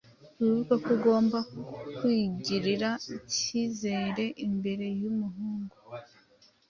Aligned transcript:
wibuke 0.39 0.83
ko 0.85 0.89
ugomba 0.97 1.39
kwigirira 1.97 2.89
icyizere 3.15 4.25
imbere 4.47 4.85
y’umuhungu 5.01 5.75